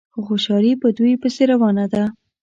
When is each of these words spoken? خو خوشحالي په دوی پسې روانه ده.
خو 0.13 0.19
خوشحالي 0.29 0.73
په 0.81 0.87
دوی 0.97 1.13
پسې 1.21 1.43
روانه 1.51 1.85
ده. 1.93 2.03